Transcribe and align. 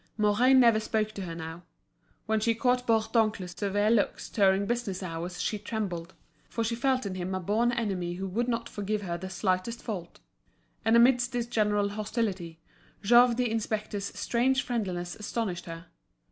Mouret 0.17 0.55
never 0.55 0.79
spoke 0.79 1.11
to 1.11 1.21
her 1.25 1.35
now. 1.35 1.61
When 2.25 2.39
she 2.39 2.55
caught 2.55 2.87
Bourdoncle's 2.87 3.51
severe 3.51 3.91
looks 3.91 4.31
during 4.31 4.65
business 4.65 5.03
hours 5.03 5.39
she 5.39 5.59
trembled, 5.59 6.15
for 6.49 6.63
she 6.63 6.73
felt 6.73 7.05
in 7.05 7.13
him 7.13 7.35
a 7.35 7.39
born 7.39 7.71
enemy 7.71 8.15
who 8.15 8.27
would 8.27 8.47
not 8.47 8.67
forgive 8.67 9.03
her 9.03 9.19
the 9.19 9.29
slightest 9.29 9.79
fault. 9.79 10.19
And 10.83 10.95
amidst 10.97 11.33
this 11.33 11.45
general 11.45 11.89
hostility, 11.89 12.59
Jouve 13.03 13.35
the 13.37 13.51
inspector's 13.51 14.05
strange 14.17 14.63
friendliness 14.63 15.15
astonished 15.17 15.65
her. 15.65 15.85